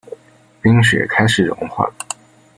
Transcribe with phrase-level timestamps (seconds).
[0.63, 1.87] 冰雪开始融化